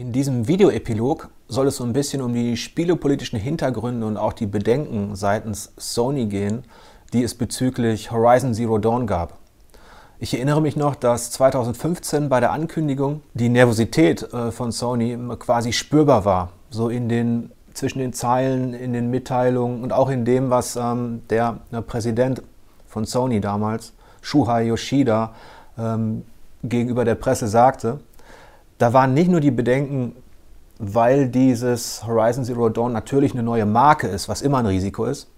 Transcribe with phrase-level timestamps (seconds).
[0.00, 4.46] In diesem Videoepilog soll es so ein bisschen um die spielepolitischen Hintergründe und auch die
[4.46, 6.64] Bedenken seitens Sony gehen,
[7.12, 9.36] die es bezüglich Horizon Zero Dawn gab.
[10.18, 15.74] Ich erinnere mich noch, dass 2015 bei der Ankündigung die Nervosität äh, von Sony quasi
[15.74, 16.52] spürbar war.
[16.70, 21.20] So in den, zwischen den Zeilen, in den Mitteilungen und auch in dem, was ähm,
[21.28, 22.42] der, der, Präsident
[22.88, 23.92] von Sony damals,
[24.22, 25.34] Shuhei Yoshida,
[25.76, 26.24] ähm,
[26.62, 28.00] gegenüber der Presse sagte
[28.80, 30.16] da waren nicht nur die Bedenken,
[30.78, 35.28] weil dieses Horizon Zero Dawn natürlich eine neue Marke ist, was immer ein Risiko ist,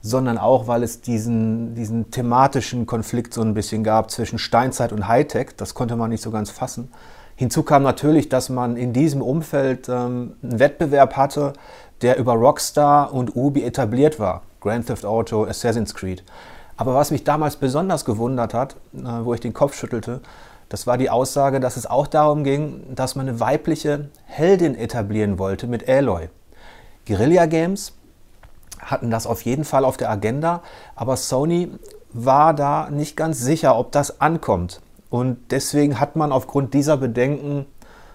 [0.00, 5.06] sondern auch, weil es diesen, diesen thematischen Konflikt so ein bisschen gab zwischen Steinzeit und
[5.06, 5.50] Hightech.
[5.56, 6.90] Das konnte man nicht so ganz fassen.
[7.36, 11.52] Hinzu kam natürlich, dass man in diesem Umfeld ähm, einen Wettbewerb hatte,
[12.02, 14.42] der über Rockstar und Ubi etabliert war.
[14.60, 16.24] Grand Theft Auto, Assassin's Creed.
[16.76, 20.20] Aber was mich damals besonders gewundert hat, äh, wo ich den Kopf schüttelte,
[20.72, 25.38] das war die Aussage, dass es auch darum ging, dass man eine weibliche Heldin etablieren
[25.38, 26.30] wollte mit Aloy.
[27.06, 27.92] Guerilla Games
[28.78, 30.62] hatten das auf jeden Fall auf der Agenda,
[30.94, 31.72] aber Sony
[32.14, 34.80] war da nicht ganz sicher, ob das ankommt.
[35.10, 37.66] Und deswegen hat man aufgrund dieser Bedenken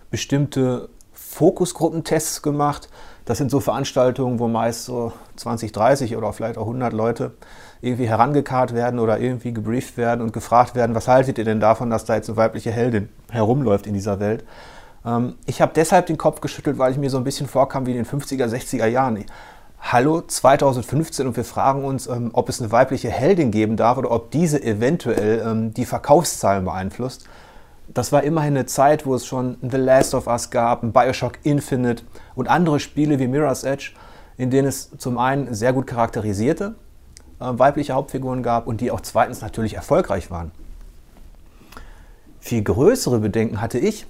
[0.10, 2.90] bestimmte Fokusgruppentests gemacht.
[3.28, 7.34] Das sind so Veranstaltungen, wo meist so 20, 30 oder vielleicht auch 100 Leute
[7.82, 11.90] irgendwie herangekarrt werden oder irgendwie gebrieft werden und gefragt werden, was haltet ihr denn davon,
[11.90, 14.46] dass da jetzt eine weibliche Heldin herumläuft in dieser Welt?
[15.06, 17.92] Ähm, ich habe deshalb den Kopf geschüttelt, weil ich mir so ein bisschen vorkam wie
[17.92, 19.26] in den 50er, 60er Jahren.
[19.82, 24.10] Hallo 2015 und wir fragen uns, ähm, ob es eine weibliche Heldin geben darf oder
[24.10, 27.28] ob diese eventuell ähm, die Verkaufszahlen beeinflusst.
[27.94, 32.04] Das war immerhin eine Zeit, wo es schon The Last of Us gab, Bioshock Infinite
[32.36, 33.92] und andere Spiele wie Mirror's Edge,
[34.38, 36.76] in denen es zum einen sehr gut charakterisierte
[37.40, 40.52] äh, weibliche Hauptfiguren gab und die auch zweitens natürlich erfolgreich waren.
[42.40, 44.06] Viel größere Bedenken hatte ich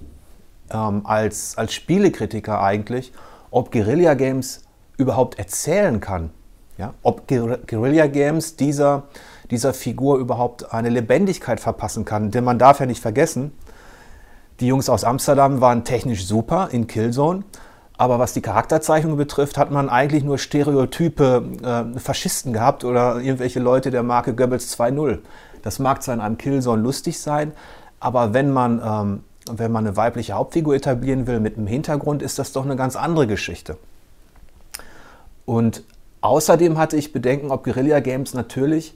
[0.69, 3.11] ähm, als, als Spielekritiker eigentlich,
[3.51, 4.63] ob Guerilla Games
[4.97, 6.31] überhaupt erzählen kann.
[6.77, 6.93] Ja?
[7.03, 9.03] Ob Guerilla Games dieser,
[9.49, 12.31] dieser Figur überhaupt eine Lebendigkeit verpassen kann.
[12.31, 13.51] Denn man darf ja nicht vergessen,
[14.59, 17.43] die Jungs aus Amsterdam waren technisch super in Killzone,
[17.97, 21.43] aber was die Charakterzeichnung betrifft, hat man eigentlich nur stereotype
[21.95, 25.19] äh, Faschisten gehabt oder irgendwelche Leute der Marke Goebbels 2.0.
[25.63, 27.51] Das mag zwar in einem Killzone lustig sein,
[27.99, 32.37] aber wenn man, ähm, wenn man eine weibliche Hauptfigur etablieren will mit einem Hintergrund, ist
[32.37, 33.77] das doch eine ganz andere Geschichte.
[35.45, 35.83] Und
[36.21, 38.93] außerdem hatte ich Bedenken, ob Guerilla Games natürlich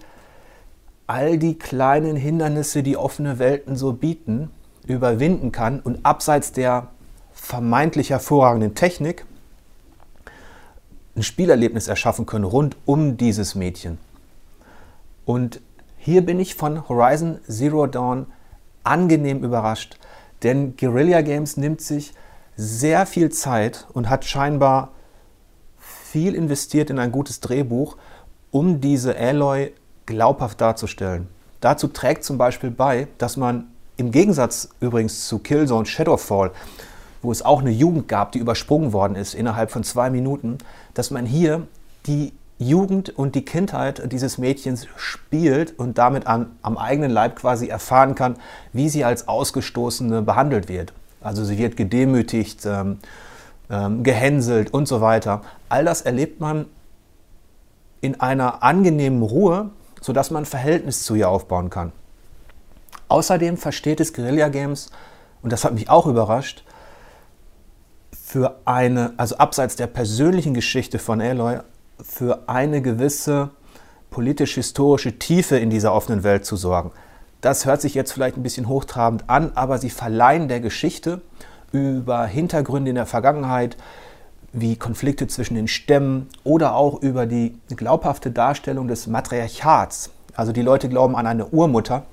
[1.08, 4.50] all die kleinen Hindernisse, die offene Welten so bieten,
[4.88, 6.88] überwinden kann und abseits der
[7.34, 9.26] vermeintlich hervorragenden Technik
[11.16, 13.98] ein Spielerlebnis erschaffen können rund um dieses Mädchen.
[15.26, 15.62] Und
[15.98, 18.28] hier bin ich von Horizon Zero Dawn
[18.84, 19.98] angenehm überrascht,
[20.44, 22.14] denn Guerilla Games nimmt sich
[22.56, 24.92] sehr viel Zeit und hat scheinbar
[25.78, 27.98] viel investiert in ein gutes Drehbuch,
[28.52, 29.74] um diese Alloy
[30.06, 31.28] glaubhaft darzustellen.
[31.62, 33.71] Dazu trägt zum Beispiel bei, dass man
[34.02, 36.52] im Gegensatz übrigens zu Killzone Shadowfall
[37.22, 40.58] wo es auch eine Jugend gab, die übersprungen worden ist innerhalb von zwei Minuten,
[40.94, 41.68] dass man hier
[42.06, 47.68] die Jugend und die Kindheit dieses Mädchens spielt und damit an, am eigenen Leib quasi
[47.68, 48.38] erfahren kann,
[48.72, 50.94] wie sie als Ausgestoßene behandelt wird.
[51.22, 53.00] Also sie wird gedemütigt, ähm,
[53.70, 55.42] ähm, gehänselt und so weiter.
[55.70, 56.66] All das erlebt man
[58.00, 59.70] in einer angenehmen Ruhe,
[60.00, 61.92] sodass man ein Verhältnis zu ihr aufbauen kann.
[63.12, 64.90] Außerdem versteht es Guerilla Games,
[65.42, 66.64] und das hat mich auch überrascht,
[68.12, 71.60] für eine, also abseits der persönlichen Geschichte von Aloy,
[72.02, 73.50] für eine gewisse
[74.12, 76.92] politisch-historische Tiefe in dieser offenen Welt zu sorgen.
[77.42, 81.20] Das hört sich jetzt vielleicht ein bisschen hochtrabend an, aber sie verleihen der Geschichte
[81.74, 83.76] über Hintergründe in der Vergangenheit,
[84.54, 90.12] wie Konflikte zwischen den Stämmen oder auch über die glaubhafte Darstellung des Matriarchats.
[90.34, 92.06] Also die Leute glauben an eine Urmutter.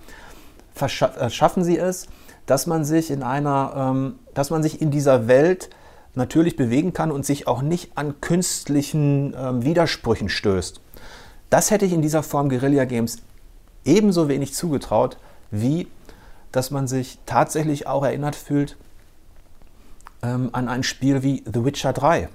[0.78, 2.06] Verschaffen sie es,
[2.46, 5.70] dass man sich in einer, ähm, dass man sich in dieser Welt
[6.14, 10.80] natürlich bewegen kann und sich auch nicht an künstlichen äh, Widersprüchen stößt.
[11.50, 13.18] Das hätte ich in dieser Form Guerilla Games
[13.84, 15.18] ebenso wenig zugetraut,
[15.50, 15.88] wie
[16.52, 18.76] dass man sich tatsächlich auch erinnert fühlt
[20.22, 22.28] ähm, an ein Spiel wie The Witcher 3.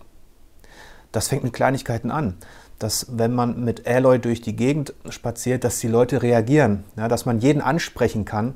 [1.12, 2.38] Das fängt mit Kleinigkeiten an.
[2.84, 7.26] Dass, wenn man mit Aloy durch die Gegend spaziert, dass die Leute reagieren, ja, dass
[7.26, 8.56] man jeden ansprechen kann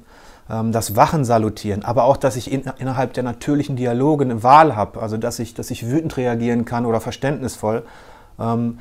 [0.50, 4.75] ähm, das Wachen salutieren, aber auch, dass ich in, innerhalb der natürlichen Dialoge eine Wahl
[4.75, 7.83] habe, also dass ich, dass ich wütend reagieren kann oder verständnisvoll.
[8.38, 8.79] Ähm,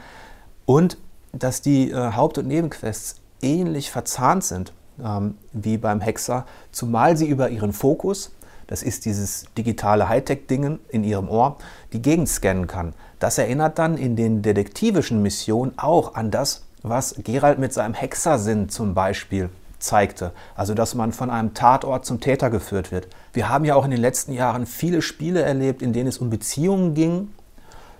[0.65, 0.99] und
[1.33, 7.29] dass die äh, Haupt- und Nebenquests ähnlich verzahnt sind ähm, wie beim Hexer, zumal sie
[7.29, 8.33] über ihren Fokus
[8.67, 11.57] Das ist dieses digitale Hightech-Ding in ihrem Ohr,
[11.93, 12.95] die Gegend scannen kann.
[13.19, 18.69] Das erinnert dann in den detektivischen Missionen auch an das, was Gerald mit seinem Hexersinn
[18.69, 20.33] zum Beispiel zeigte.
[20.55, 23.09] Also, dass man von einem Tatort zum Täter geführt wird.
[23.33, 26.31] Wir haben ja auch in den letzten Jahren viele Spiele erlebt, in denen es um
[26.31, 27.29] Beziehungen ging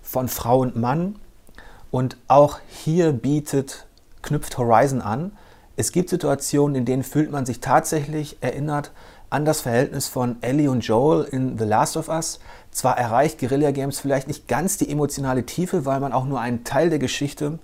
[0.03, 1.17] von Frau und Mann.
[1.91, 3.87] Und auch hier bietet,
[4.23, 5.33] knüpft Horizon an.
[5.77, 8.93] Es gibt Situationen, in denen fühlt man sich tatsächlich erinnert
[9.31, 12.39] an das Verhältnis von Ellie und Joel in The Last of Us.
[12.71, 16.65] Zwar erreicht Guerilla Games vielleicht nicht ganz die emotionale Tiefe, weil man auch nur einen
[16.65, 17.59] Teil der Geschichte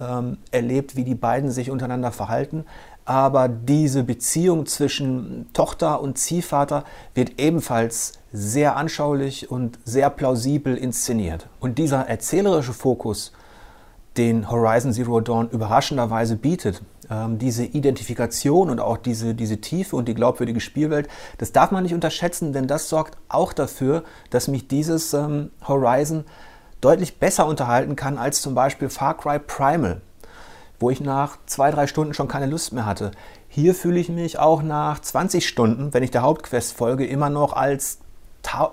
[0.00, 2.64] ähm, erlebt, wie die beiden sich untereinander verhalten,
[3.06, 6.84] aber diese Beziehung zwischen Tochter und Ziehvater
[7.14, 11.48] wird ebenfalls sehr anschaulich und sehr plausibel inszeniert.
[11.60, 13.32] Und dieser erzählerische Fokus,
[14.16, 20.06] den Horizon Zero Dawn überraschenderweise bietet, ähm, diese Identifikation und auch diese, diese Tiefe und
[20.06, 21.08] die glaubwürdige Spielwelt,
[21.38, 26.24] das darf man nicht unterschätzen, denn das sorgt auch dafür, dass mich dieses ähm, Horizon
[26.80, 30.00] deutlich besser unterhalten kann als zum Beispiel Far Cry Primal
[30.78, 33.10] wo ich nach zwei, drei Stunden schon keine Lust mehr hatte.
[33.48, 37.54] Hier fühle ich mich auch nach 20 Stunden, wenn ich der Hauptquest folge, immer noch
[37.54, 37.98] als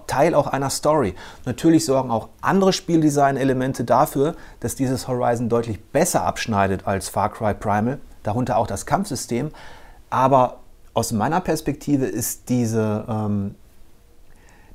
[0.07, 1.15] Teil auch einer Story.
[1.45, 7.55] Natürlich sorgen auch andere Spieldesign-Elemente dafür, dass dieses Horizon deutlich besser abschneidet als Far Cry
[7.55, 9.51] Primal, darunter auch das Kampfsystem.
[10.09, 10.59] Aber
[10.93, 13.55] aus meiner Perspektive ist diese, ähm,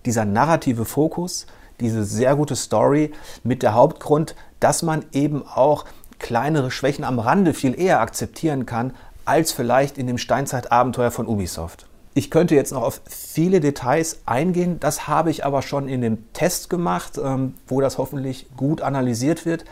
[0.05, 1.47] dieser narrative Fokus,
[1.81, 3.13] diese sehr gute Story
[3.45, 5.85] mit der Hauptgrund, dass man eben auch
[6.19, 8.93] kleinere Schwächen am Rande viel eher akzeptieren kann,
[9.25, 11.87] als vielleicht in dem Steinzeit-Abenteuer von Ubisoft.
[12.15, 16.33] Ich könnte jetzt noch auf viele Details eingehen, das habe ich aber schon in dem
[16.33, 19.65] Test gemacht, ähm, wo das hoffentlich gut analysiert wird.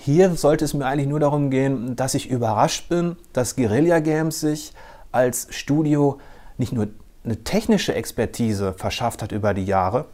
[0.00, 4.38] Hier sollte es mir eigentlich nur darum gehen, dass ich überrascht bin, dass Guerilla Games
[4.38, 4.72] sich
[5.10, 6.18] als Studio
[6.56, 6.86] nicht nur
[7.24, 10.04] eine technische Expertise verschafft hat über die Jahre,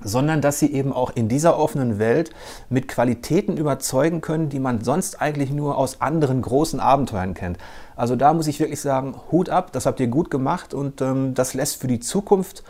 [0.00, 2.30] sondern dass sie eben auch in dieser offenen Welt
[2.70, 7.58] mit Qualitäten überzeugen können, die man sonst eigentlich nur aus anderen großen Abenteuern kennt.
[7.96, 11.34] Also da muss ich wirklich sagen, Hut ab, das habt ihr gut gemacht und ähm,
[11.34, 12.62] das lässt für die Zukunft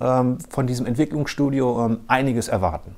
[0.00, 2.96] ähm, von diesem Entwicklungsstudio ähm, einiges erwarten.